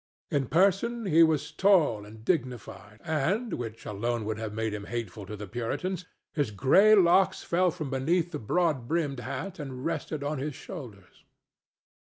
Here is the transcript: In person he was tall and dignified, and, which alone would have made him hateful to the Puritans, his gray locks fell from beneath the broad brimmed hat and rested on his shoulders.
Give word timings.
In 0.31 0.47
person 0.47 1.05
he 1.05 1.21
was 1.21 1.51
tall 1.51 2.05
and 2.07 2.25
dignified, 2.25 2.99
and, 3.03 3.53
which 3.53 3.85
alone 3.85 4.25
would 4.25 4.39
have 4.39 4.51
made 4.51 4.73
him 4.73 4.85
hateful 4.85 5.27
to 5.27 5.37
the 5.37 5.45
Puritans, 5.45 6.07
his 6.33 6.49
gray 6.49 6.95
locks 6.95 7.43
fell 7.43 7.69
from 7.69 7.91
beneath 7.91 8.31
the 8.31 8.39
broad 8.39 8.87
brimmed 8.87 9.19
hat 9.19 9.59
and 9.59 9.85
rested 9.85 10.23
on 10.23 10.39
his 10.39 10.55
shoulders. 10.55 11.23